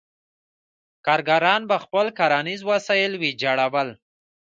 کارګران 1.05 1.61
به 1.69 1.77
خپل 1.83 2.05
کرنیز 2.17 2.61
وسایل 2.71 3.13
ویجاړول. 3.21 3.89